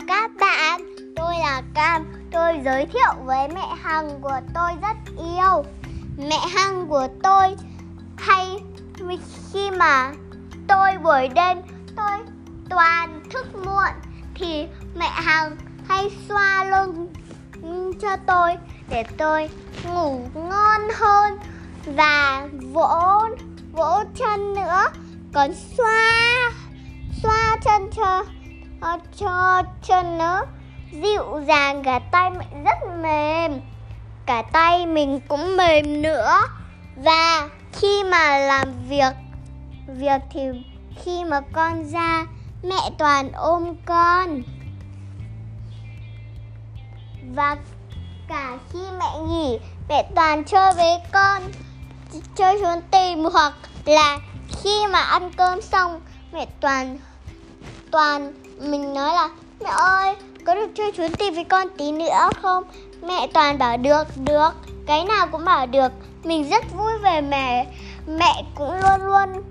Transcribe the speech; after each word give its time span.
chào 0.00 0.06
các 0.06 0.30
bạn, 0.40 0.80
tôi 1.16 1.34
là 1.40 1.62
Cam 1.74 2.06
Tôi 2.30 2.60
giới 2.64 2.86
thiệu 2.86 3.14
với 3.24 3.48
mẹ 3.48 3.68
Hằng 3.82 4.20
của 4.20 4.40
tôi 4.54 4.70
rất 4.82 4.96
yêu. 5.18 5.64
Mẹ 6.16 6.38
Hằng 6.54 6.88
của 6.88 7.08
tôi 7.22 7.56
hay 8.16 8.58
khi 9.52 9.70
mà 9.70 10.12
tôi 10.68 10.98
buổi 11.02 11.28
đêm 11.28 11.58
tôi 11.96 12.18
toàn 12.70 13.20
thức 13.30 13.46
muộn 13.64 13.92
Thì 14.34 14.66
mẹ 14.98 15.08
Hằng 15.08 15.56
hay 15.88 16.10
xoa 16.28 16.64
lưng 16.64 17.12
cho 18.00 18.16
tôi 18.26 18.56
để 18.88 19.04
tôi 19.16 19.50
ngủ 19.94 20.20
ngon 20.34 20.80
hơn 20.94 21.38
Và 21.86 22.48
vỗ 22.72 23.28
vỗ 23.72 24.02
chân 24.14 24.54
nữa. 24.54 24.84
Còn 25.34 25.50
xoa 25.76 26.52
xoa 27.22 27.56
chân 27.64 27.90
cho 27.96 28.24
Ờ, 28.80 28.98
cho 29.18 29.62
chân 29.82 30.18
nó 30.18 30.44
dịu 30.92 31.40
dàng, 31.46 31.82
cả 31.84 31.98
tay 31.98 32.30
mình 32.30 32.64
rất 32.64 32.78
mềm. 33.02 33.60
Cả 34.26 34.42
tay 34.52 34.86
mình 34.86 35.20
cũng 35.28 35.56
mềm 35.56 36.02
nữa. 36.02 36.40
Và 36.96 37.48
khi 37.72 38.04
mà 38.04 38.38
làm 38.38 38.68
việc 38.88 39.12
việc 39.86 40.22
thì 40.30 40.40
khi 41.04 41.24
mà 41.24 41.40
con 41.52 41.84
ra, 41.84 42.26
mẹ 42.62 42.90
toàn 42.98 43.32
ôm 43.32 43.74
con. 43.84 44.42
Và 47.34 47.56
cả 48.28 48.58
khi 48.72 48.80
mẹ 48.98 49.18
nghỉ, 49.28 49.58
mẹ 49.88 50.08
toàn 50.14 50.44
chơi 50.44 50.72
với 50.72 50.98
con, 51.12 51.42
chơi 52.36 52.58
trốn 52.60 52.80
tìm. 52.90 53.24
Hoặc 53.32 53.52
là 53.84 54.18
khi 54.62 54.86
mà 54.86 55.00
ăn 55.00 55.30
cơm 55.36 55.62
xong, 55.62 56.00
mẹ 56.32 56.46
toàn 56.60 56.98
toàn. 57.90 58.32
Mình 58.60 58.94
nói 58.94 59.14
là, 59.14 59.28
mẹ 59.60 59.70
ơi, 59.70 60.16
có 60.46 60.54
được 60.54 60.68
chơi 60.74 60.92
trốn 60.92 61.12
tìm 61.12 61.34
với 61.34 61.44
con 61.44 61.68
tí 61.78 61.92
nữa 61.92 62.30
không? 62.42 62.64
Mẹ 63.02 63.26
toàn 63.34 63.58
bảo, 63.58 63.76
được 63.76 64.04
được. 64.16 64.50
Cái 64.86 65.04
nào 65.04 65.26
cũng 65.26 65.44
bảo, 65.44 65.66
được. 65.66 65.92
Mình 66.24 66.50
rất 66.50 66.64
vui 66.72 66.98
về 67.02 67.20
mẹ. 67.20 67.66
Mẹ 68.06 68.44
cũng 68.54 68.72
luôn 68.72 69.06
luôn 69.06 69.42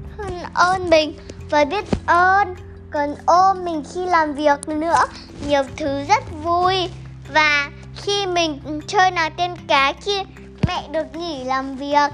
ơn 0.54 0.90
mình 0.90 1.14
và 1.50 1.66
biết 1.66 1.86
ơn. 2.06 2.56
Còn 2.92 3.16
ôm 3.26 3.66
mình 3.66 3.84
khi 3.94 4.06
làm 4.06 4.34
việc 4.34 4.68
nữa, 4.68 5.04
nhiều 5.48 5.64
thứ 5.78 6.04
rất 6.04 6.24
vui. 6.44 6.90
Và 7.34 7.70
khi 7.96 8.26
mình 8.26 8.82
chơi 8.88 9.12
nào 9.12 9.30
tên 9.38 9.56
cá 9.68 9.94
khi 10.02 10.24
mẹ 10.68 10.88
được 10.92 11.16
nghỉ 11.16 11.44
làm 11.44 11.76
việc. 11.76 12.10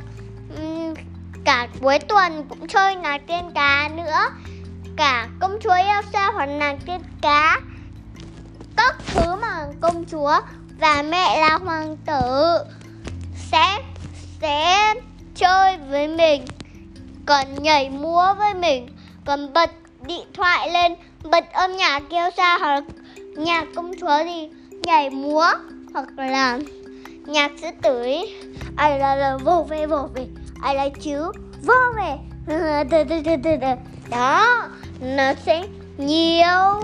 Cả 1.46 1.68
cuối 1.82 2.00
tuần 2.00 2.46
cũng 2.50 2.68
chơi 2.68 2.96
nào 2.96 3.18
tên 3.28 3.52
cá 3.56 3.90
nữa 3.96 4.20
cả 4.98 5.28
công 5.40 5.58
chúa 5.62 5.74
Elsa 5.74 6.32
hoặc 6.34 6.46
nàng 6.46 6.80
tiên 6.86 7.02
cá. 7.22 7.62
Các 8.78 8.96
thứ 9.08 9.36
mà 9.36 9.66
công 9.82 10.06
chúa 10.06 10.40
và 10.80 11.02
mẹ 11.02 11.40
là 11.40 11.60
hoàng 11.64 11.98
tử 12.06 12.58
sẽ 13.52 13.78
sẽ 14.42 14.94
chơi 15.36 15.78
với 15.78 16.08
mình 16.08 16.46
còn 17.26 17.64
nhảy 17.64 17.90
múa 17.90 18.34
với 18.38 18.54
mình 18.54 18.88
còn 19.26 19.54
bật 19.54 19.72
điện 20.08 20.28
thoại 20.34 20.72
lên 20.72 20.96
bật 21.24 21.54
âm 21.54 21.78
nhạc 21.78 22.04
kêu 22.10 22.30
xa 22.38 22.58
hoặc 22.58 22.84
nhạc 23.38 23.66
công 23.76 23.92
chúa 24.02 24.24
thì 24.24 24.50
nhảy 24.84 25.10
múa 25.10 25.48
hoặc 25.94 26.08
là 26.18 26.60
nhạc 27.26 27.52
sư 27.62 27.68
tử 27.82 28.02
ấy 28.02 28.36
ai 28.78 29.00
là, 29.00 29.16
là 29.16 29.38
vô 29.38 29.66
về 29.70 29.88
vô 29.88 30.10
về 30.14 30.28
ai 30.62 30.76
là 30.76 30.90
chứ? 31.02 31.32
Vô 31.62 31.74
về 31.96 32.18
đó 34.10 34.68
nó 35.00 35.34
sẽ 35.46 35.64
nhiều 35.98 36.82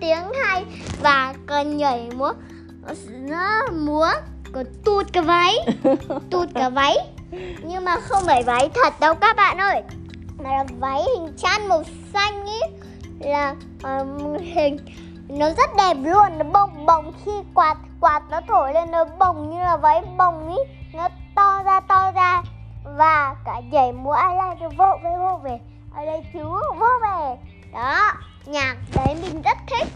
tiếng 0.00 0.32
hay 0.44 0.64
và 1.02 1.34
cần 1.46 1.76
nhảy 1.76 2.10
múa. 2.16 2.32
Nó 3.08 3.62
múa 3.72 4.08
còn 4.52 4.64
tụt 4.84 5.06
cả 5.12 5.20
váy 5.20 5.54
tụt 6.30 6.48
cả 6.54 6.68
váy. 6.68 6.96
Nhưng 7.62 7.84
mà 7.84 7.96
không 8.00 8.22
phải 8.26 8.42
váy 8.42 8.70
thật 8.74 9.00
đâu 9.00 9.14
các 9.14 9.36
bạn 9.36 9.58
ơi 9.58 9.82
mà 10.44 10.50
là 10.50 10.64
váy 10.80 11.02
hình 11.02 11.32
chăn 11.36 11.68
màu 11.68 11.82
xanh 12.12 12.46
ý. 12.46 12.60
Là 13.20 13.54
um, 13.82 14.36
hình 14.54 14.78
nó 15.28 15.50
rất 15.50 15.70
đẹp 15.76 15.94
luôn 15.94 16.38
nó 16.38 16.44
bồng 16.44 16.86
bồng 16.86 17.12
khi 17.24 17.32
quạt 17.54 17.76
quạt 18.00 18.22
nó 18.30 18.40
thổi 18.48 18.74
lên 18.74 18.90
nó 18.90 19.04
bồng 19.18 19.50
như 19.50 19.58
là 19.58 19.76
váy 19.76 20.02
bồng 20.16 20.48
ý. 20.48 20.56
Nó 20.94 21.08
to 21.34 21.62
ra 21.64 21.80
to 21.80 22.12
ra 22.14 22.42
và 22.84 23.36
cả 23.44 23.60
nhảy 23.70 23.92
múa 23.92 24.12
ai 24.12 24.36
lại 24.36 24.56
cái 24.60 24.68
vô 24.68 24.98
về 25.04 25.10
vô 25.18 25.40
về. 25.44 25.58
Ở 25.96 26.06
đây 26.06 26.22
chú 26.32 26.48
vô 26.78 26.86
về 27.02 27.36
đó, 27.74 28.12
nhạc 28.44 28.76
đấy 28.94 29.14
mình 29.22 29.42
rất 29.42 29.58
thích. 29.66 29.88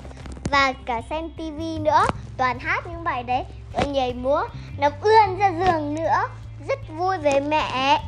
Và 0.50 0.72
cả 0.87 1.00
xem 1.11 1.31
tivi 1.31 1.78
nữa, 1.78 2.06
toàn 2.37 2.59
hát 2.59 2.87
những 2.87 3.05
bài 3.05 3.22
đấy. 3.22 3.44
Và 3.72 3.83
nhảy 3.83 4.15
múa, 4.15 4.43
nó 4.78 4.89
ươn 5.00 5.39
ra 5.39 5.53
giường 5.59 5.94
nữa. 5.94 6.22
Rất 6.69 6.78
vui 6.97 7.19
với 7.19 7.41
mẹ. 7.41 8.03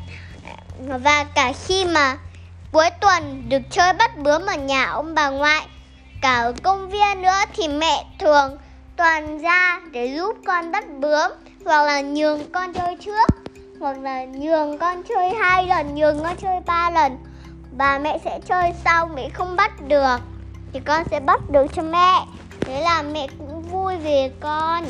Và 0.78 1.24
cả 1.24 1.52
khi 1.66 1.84
mà 1.84 2.16
cuối 2.72 2.90
tuần 3.00 3.48
được 3.48 3.62
chơi 3.70 3.92
bắt 3.92 4.18
bướm 4.18 4.46
ở 4.46 4.54
nhà 4.54 4.84
ông 4.84 5.14
bà 5.14 5.28
ngoại, 5.28 5.66
cả 6.22 6.34
ở 6.36 6.52
công 6.62 6.90
viên 6.90 7.22
nữa, 7.22 7.40
thì 7.56 7.68
mẹ 7.68 8.04
thường 8.18 8.58
toàn 8.96 9.38
ra 9.38 9.80
để 9.92 10.06
giúp 10.06 10.36
con 10.46 10.72
bắt 10.72 10.84
bướm, 10.98 11.30
hoặc 11.64 11.82
là 11.82 12.00
nhường 12.00 12.52
con 12.52 12.72
chơi 12.72 12.96
trước, 13.04 13.28
hoặc 13.80 13.98
là 13.98 14.24
nhường 14.24 14.78
con 14.78 15.02
chơi 15.02 15.34
hai 15.40 15.66
lần, 15.66 15.94
nhường 15.94 16.22
con 16.22 16.36
chơi 16.36 16.60
ba 16.66 16.90
lần 16.90 17.18
bà 17.76 17.98
mẹ 17.98 18.18
sẽ 18.24 18.40
chơi 18.44 18.72
sau, 18.84 19.06
mẹ 19.14 19.28
không 19.28 19.56
bắt 19.56 19.72
được. 19.88 20.16
Thì 20.72 20.80
con 20.80 21.04
sẽ 21.10 21.20
bắt 21.20 21.40
được 21.50 21.66
cho 21.72 21.82
mẹ. 21.82 22.26
Thế 22.60 22.80
là 22.80 23.02
mẹ 23.02 23.26
cũng 23.38 23.62
vui 23.62 23.96
vì 23.96 24.30
con. 24.40 24.84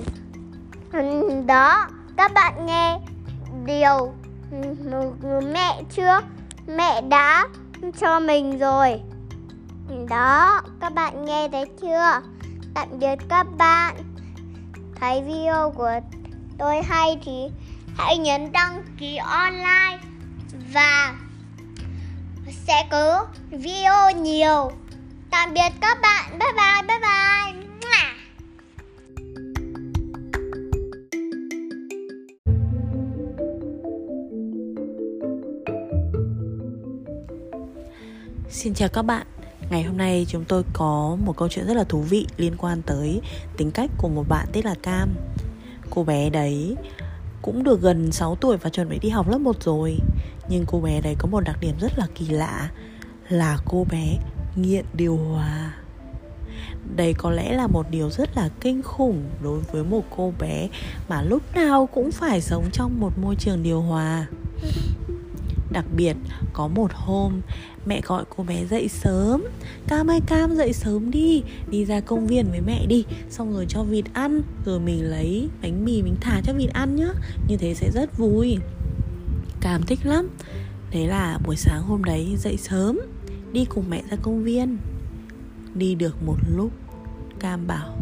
Ừ, 0.93 1.33
đó, 1.47 1.87
các 2.17 2.33
bạn 2.35 2.67
nghe 2.67 2.99
điều 3.65 4.13
mẹ 5.53 5.83
chưa 5.91 6.21
mẹ 6.67 7.01
đã 7.01 7.47
cho 8.01 8.21
mình 8.21 8.59
rồi. 8.59 9.01
Đó, 10.09 10.63
các 10.81 10.95
bạn 10.95 11.25
nghe 11.25 11.49
thấy 11.53 11.65
chưa? 11.81 12.21
Tạm 12.75 12.89
biệt 12.99 13.17
các 13.29 13.47
bạn. 13.59 13.97
Thấy 15.01 15.23
video 15.23 15.71
của 15.71 16.01
tôi 16.59 16.83
hay 16.83 17.19
thì 17.25 17.49
hãy 17.97 18.19
nhấn 18.19 18.53
đăng 18.53 18.83
ký 18.99 19.17
online 19.17 19.99
và 20.75 21.15
sẽ 22.67 22.87
có 22.91 23.27
video 23.51 24.11
nhiều. 24.11 24.71
Tạm 25.31 25.55
biệt 25.55 25.73
các 25.81 25.99
bạn. 26.03 26.39
Bye 26.39 26.53
bye 26.57 26.83
bye 26.89 26.99
bye. 26.99 27.21
Xin 38.51 38.75
chào 38.75 38.89
các 38.89 39.03
bạn. 39.03 39.27
Ngày 39.71 39.83
hôm 39.83 39.97
nay 39.97 40.27
chúng 40.29 40.45
tôi 40.45 40.63
có 40.73 41.17
một 41.25 41.37
câu 41.37 41.49
chuyện 41.49 41.67
rất 41.67 41.75
là 41.75 41.85
thú 41.85 42.01
vị 42.01 42.27
liên 42.37 42.57
quan 42.59 42.83
tới 42.83 43.21
tính 43.57 43.71
cách 43.71 43.91
của 43.99 44.09
một 44.09 44.25
bạn 44.29 44.47
tên 44.53 44.65
là 44.65 44.75
Cam. 44.83 45.15
Cô 45.91 46.05
bé 46.05 46.31
đấy 46.31 46.77
cũng 47.43 47.65
được 47.65 47.81
gần 47.81 48.13
6 48.13 48.37
tuổi 48.37 48.57
và 48.57 48.71
chuẩn 48.71 48.89
bị 48.89 48.99
đi 48.99 49.09
học 49.09 49.29
lớp 49.29 49.39
1 49.39 49.63
rồi. 49.63 49.99
Nhưng 50.51 50.65
cô 50.67 50.81
bé 50.81 51.01
đấy 51.01 51.17
có 51.19 51.29
một 51.29 51.41
đặc 51.41 51.57
điểm 51.61 51.75
rất 51.81 51.99
là 51.99 52.07
kỳ 52.15 52.27
lạ 52.29 52.71
Là 53.29 53.59
cô 53.65 53.87
bé 53.91 54.19
nghiện 54.57 54.85
điều 54.95 55.17
hòa. 55.17 55.75
Đây 56.97 57.15
có 57.15 57.31
lẽ 57.31 57.53
là 57.53 57.67
một 57.67 57.87
điều 57.91 58.11
rất 58.11 58.37
là 58.37 58.49
kinh 58.61 58.83
khủng 58.83 59.23
đối 59.43 59.61
với 59.61 59.85
một 59.85 60.03
cô 60.17 60.33
bé 60.39 60.69
mà 61.09 61.23
lúc 61.23 61.43
nào 61.55 61.89
cũng 61.95 62.11
phải 62.11 62.41
sống 62.41 62.65
trong 62.73 63.01
một 63.01 63.19
môi 63.19 63.37
trường 63.37 63.63
điều 63.63 63.81
hòa. 63.81 64.27
Đặc 65.73 65.85
biệt, 65.97 66.17
có 66.53 66.69
một 66.69 66.91
hôm, 66.95 67.41
mẹ 67.87 68.01
gọi 68.05 68.25
cô 68.37 68.45
bé 68.45 68.65
dậy 68.65 68.89
sớm. 68.89 69.45
Cam 69.89 70.11
ơi, 70.11 70.21
Cam, 70.27 70.57
dậy 70.57 70.73
sớm 70.73 71.11
đi 71.11 71.43
Đi 71.71 71.85
ra 71.85 72.01
công 72.01 72.27
viên 72.27 72.51
với 72.51 72.61
mẹ 72.61 72.87
đi, 72.87 73.05
Xong 73.31 73.53
rồi 73.53 73.67
cho 73.69 73.83
vịt 73.83 74.05
ăn, 74.13 74.43
Rồi 74.65 74.81
mình 74.81 75.11
lấy 75.11 75.49
bánh 75.63 75.85
mì 75.85 76.03
mình 76.03 76.17
thả 76.21 76.41
cho 76.45 76.53
vịt 76.53 76.71
ăn 76.73 76.97
nhá, 76.97 77.09
Như 77.49 77.57
thế 77.57 77.75
sẽ 77.75 77.91
rất 77.91 78.19
vui. 78.19 78.59
Cam 79.61 79.83
thích 79.83 80.01
lắm. 80.05 80.29
Thế 80.91 81.07
là 81.07 81.39
buổi 81.47 81.57
sáng 81.57 81.83
hôm 81.83 82.05
đấy 82.05 82.37
dậy 82.39 82.57
sớm, 82.57 82.99
Đi 83.53 83.65
cùng 83.65 83.85
mẹ 83.91 84.03
ra 84.11 84.17
công 84.23 84.45
viên. 84.45 84.79
Đi 85.75 85.95
được 85.95 86.23
một 86.23 86.37
lúc, 86.49 86.71
Cam 87.41 87.67
bảo, 87.67 87.97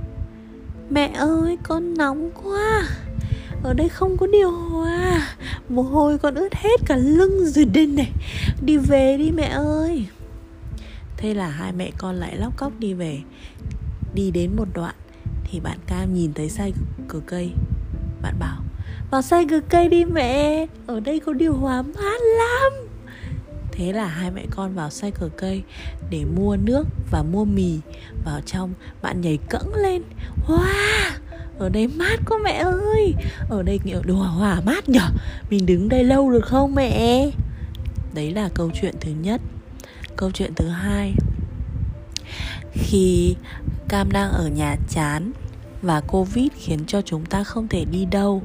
Mẹ 0.91 1.13
ơi, 1.17 1.59
con 1.63 1.95
nóng 1.95 2.31
quá. 2.43 2.89
Ở 3.63 3.75
đây 3.75 3.89
không 3.89 4.17
có 4.17 4.27
điều 4.27 4.51
hòa. 4.51 5.37
Mồ 5.69 5.83
hôi 5.83 6.19
con 6.19 6.35
ướt 6.35 6.55
hết 6.55 6.81
cả 6.87 6.97
lưng 6.97 7.47
rồi 7.47 7.65
đây 7.65 7.87
này. 7.87 8.13
Đi 8.63 8.77
về 8.77 9.17
đi 9.19 9.31
mẹ 9.31 9.47
ơi. 9.47 10.07
Thế 11.17 11.35
là 11.35 11.49
hai 11.49 11.73
mẹ 11.73 11.91
con 11.99 12.17
lại 12.17 12.37
lóc 12.37 12.57
cóc 12.57 12.73
đi 12.79 12.95
về. 12.95 13.19
Đi 14.15 14.31
đến 14.31 14.57
một 14.57 14.69
đoạn 14.75 14.95
thì 15.45 15.61
bạn 15.61 15.79
cam 15.87 16.15
nhìn 16.15 16.33
thấy 16.33 16.49
sai 16.49 16.73
cửa 17.09 17.21
cây 17.27 17.53
bạn 18.23 18.35
bảo 18.39 18.57
vào 19.11 19.23
say 19.23 19.47
cửa 19.51 19.61
cây 19.69 19.89
đi 19.89 20.05
mẹ? 20.05 20.67
Ở 20.87 21.01
đây 21.01 21.21
có 21.21 21.33
điều 21.33 21.55
hòa 21.55 21.83
mát 21.83 22.21
lắm. 22.39 22.73
Thế 23.73 23.93
là 23.93 24.07
hai 24.07 24.31
mẹ 24.31 24.45
con 24.51 24.75
vào 24.75 24.89
Cycle 24.91 25.29
cây 25.37 25.63
để 26.11 26.25
mua 26.25 26.57
nước 26.57 26.85
và 27.11 27.23
mua 27.23 27.45
mì 27.45 27.79
Vào 28.25 28.41
trong. 28.47 28.75
Bạn 29.03 29.21
nhảy 29.21 29.39
cẫng 29.49 29.75
lên. 29.75 30.03
Wow, 30.47 31.11
ở 31.59 31.69
đây 31.69 31.87
mát 31.87 32.21
quá 32.27 32.39
mẹ 32.45 32.53
ơi. 32.53 33.15
Ở 33.49 33.63
đây 33.63 33.79
kiểu 33.85 34.03
đồ 34.05 34.15
hòa 34.15 34.61
mát 34.61 34.89
nhở? 34.89 35.09
Mình 35.51 35.67
đứng 35.67 35.89
đây 35.89 36.05
lâu 36.05 36.31
được 36.31 36.45
không 36.45 36.75
mẹ? 36.75 37.31
Đấy 38.15 38.31
là 38.31 38.49
câu 38.55 38.71
chuyện 38.81 38.95
thứ 39.01 39.11
nhất. 39.23 39.41
Câu 40.17 40.31
chuyện 40.31 40.55
thứ 40.55 40.69
hai, 40.69 41.15
Khi 42.73 43.37
Cam 43.89 44.13
đang 44.13 44.31
ở 44.31 44.49
nhà 44.49 44.77
chán 44.89 45.33
và 45.83 46.01
Covid 46.01 46.49
khiến 46.55 46.79
cho 46.87 47.03
chúng 47.03 47.27
ta 47.27 47.45
không 47.45 47.69
thể 47.69 47.85
đi 47.85 48.05
đâu. 48.05 48.43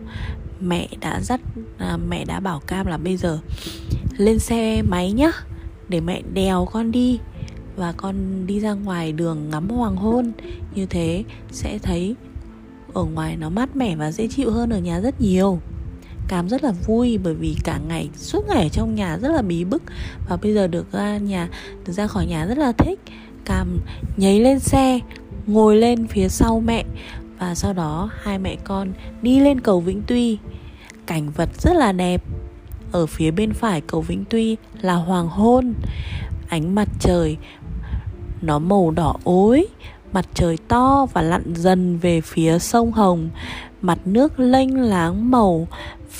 Mẹ 0.60 0.88
đã 1.02 1.20
dắt 1.22 1.42
à, 1.78 1.98
Mẹ 1.98 2.26
đã 2.26 2.40
bảo 2.40 2.60
Cam 2.68 2.86
là 2.86 2.98
bây 2.98 3.18
giờ 3.18 3.40
Lên 4.18 4.40
xe 4.40 4.82
máy 4.82 5.12
nhá 5.12 5.32
Để 5.90 6.02
mẹ 6.02 6.22
đèo 6.34 6.68
con 6.72 6.92
đi 6.92 7.20
Và 7.76 7.92
con 7.98 8.48
đi 8.48 8.60
ra 8.60 8.74
ngoài 8.74 9.12
đường 9.12 9.50
ngắm 9.50 9.70
hoàng 9.70 9.96
hôn. 9.96 10.32
Như 10.76 10.86
thế 10.86 11.24
sẽ 11.52 11.78
thấy 11.78 12.16
ở 12.94 13.04
ngoài 13.04 13.38
nó 13.38 13.50
mát 13.50 13.76
mẻ 13.76 13.96
và 13.96 14.12
dễ 14.12 14.28
chịu 14.28 14.52
hơn 14.52 14.70
ở 14.70 14.80
nhà 14.80 15.00
rất 15.00 15.22
nhiều. 15.22 15.60
Cam 16.28 16.50
rất 16.50 16.64
là 16.64 16.72
vui 16.72 17.18
bởi 17.24 17.34
vì 17.34 17.56
cả 17.64 17.80
ngày 17.88 18.10
suốt 18.16 18.48
ngày 18.48 18.64
ở 18.64 18.70
trong 18.70 18.96
nhà 18.96 19.18
rất 19.18 19.30
là 19.30 19.42
bí 19.42 19.64
bức 19.64 19.84
và 20.30 20.38
bây 20.38 20.54
giờ 20.54 20.68
được 20.68 20.92
ra 20.92 21.18
nhà 21.18 21.50
được 21.86 21.94
ra 21.94 22.08
khỏi 22.08 22.26
nhà 22.26 22.46
rất 22.46 22.58
là 22.58 22.72
thích. 22.72 23.00
Cam 23.46 23.80
nhảy 24.18 24.40
lên 24.40 24.60
xe, 24.60 25.00
ngồi 25.48 25.76
lên 25.76 26.08
phía 26.08 26.30
sau 26.30 26.60
mẹ 26.60 26.84
và 27.40 27.56
sau 27.56 27.74
đó, 27.74 28.10
hai 28.22 28.40
mẹ 28.40 28.56
con 28.64 28.92
đi 29.22 29.40
lên 29.40 29.62
cầu 29.62 29.80
Vĩnh 29.80 30.02
Tuy. 30.08 30.38
Cảnh 31.06 31.30
vật 31.36 31.50
rất 31.62 31.76
là 31.76 31.92
đẹp. 31.92 32.24
Ở 32.92 33.06
phía 33.06 33.32
bên 33.32 33.54
phải 33.54 33.82
cầu 33.82 34.02
Vĩnh 34.02 34.24
Tuy 34.30 34.58
là 34.82 34.94
hoàng 34.94 35.28
hôn. 35.28 35.74
Ánh 36.50 36.76
mặt 36.76 36.88
trời, 37.00 37.38
nó 38.42 38.60
màu 38.60 38.92
đỏ 38.92 39.16
ối 39.24 39.68
mặt 40.14 40.26
trời 40.34 40.58
to 40.68 41.06
và 41.14 41.22
lặn 41.22 41.54
dần 41.56 41.98
về 41.98 42.22
phía 42.22 42.60
sông 42.60 42.92
Hồng 42.92 43.30
mặt 43.82 44.00
nước 44.06 44.40
lênh 44.40 44.82
láng 44.82 45.32
màu 45.32 45.68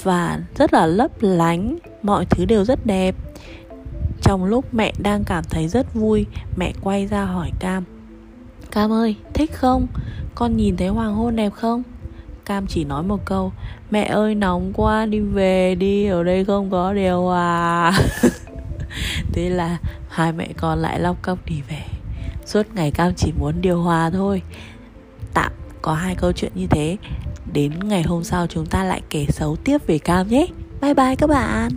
và 0.04 0.40
rất 0.56 0.74
là 0.74 0.86
lấp 0.86 1.12
lánh 1.22 1.78
mọi 2.04 2.26
thứ 2.26 2.46
đều 2.46 2.66
rất 2.66 2.86
đẹp 2.86 3.16
trong 4.22 4.46
lúc 4.46 4.74
mẹ 4.74 4.94
đang 4.98 5.24
cảm 5.24 5.44
thấy 5.44 5.68
rất 5.68 5.94
vui, 5.94 6.26
mẹ 6.56 6.74
quay 6.82 7.08
ra 7.08 7.26
hỏi 7.26 7.52
cam 7.60 7.84
cam 8.74 8.92
ơi, 8.92 9.16
thích 9.34 9.52
không? 9.54 9.88
Con 10.36 10.58
nhìn 10.58 10.78
thấy 10.78 10.88
hoàng 10.88 11.16
hôn 11.16 11.36
đẹp 11.36 11.50
không? 11.50 11.84
Cam 12.46 12.68
chỉ 12.68 12.84
nói 12.84 13.04
một 13.04 13.26
câu, 13.26 13.52
mẹ 13.92 14.04
ơi, 14.04 14.36
nóng 14.36 14.74
quá, 14.74 15.06
đi 15.06 15.20
về 15.20 15.76
đi, 15.76 16.06
ở 16.06 16.24
đây 16.24 16.46
không 16.46 16.72
có 16.72 16.94
điều 16.94 17.30
à. 17.30 17.92
hòa 17.92 17.94
thế 19.34 19.50
là 19.50 19.78
hai 20.10 20.32
mẹ 20.32 20.48
con 20.58 20.80
lại 20.80 21.00
lóc 21.00 21.22
cóc 21.22 21.46
đi 21.46 21.62
về. 21.70 21.84
Suốt 22.46 22.76
ngày 22.76 22.92
cam 22.92 23.14
chỉ 23.16 23.32
muốn 23.40 23.62
điều 23.62 23.82
hòa 23.82 24.10
thôi. 24.10 24.42
Tạm 25.34 25.52
có 25.82 25.94
hai 25.94 26.16
câu 26.16 26.32
chuyện 26.32 26.52
như 26.56 26.68
thế, 26.68 26.98
đến 27.54 27.72
ngày 27.84 28.04
hôm 28.04 28.24
sau 28.24 28.48
chúng 28.48 28.66
ta 28.66 28.84
lại 28.84 29.02
kể 29.10 29.26
xấu 29.30 29.56
tiếp 29.56 29.88
về 29.88 29.98
cam 29.98 30.28
nhé. 30.28 30.48
Bye 30.82 30.94
bye 30.94 31.16
các 31.16 31.28
bạn. 31.28 31.72